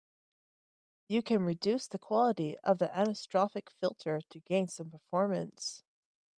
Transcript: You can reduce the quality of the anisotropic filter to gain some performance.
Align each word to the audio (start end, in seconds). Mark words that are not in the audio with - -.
You 1.09 1.21
can 1.21 1.43
reduce 1.43 1.85
the 1.87 1.99
quality 1.99 2.57
of 2.63 2.79
the 2.79 2.87
anisotropic 2.87 3.69
filter 3.79 4.19
to 4.31 4.39
gain 4.39 4.67
some 4.67 4.89
performance. 4.89 5.83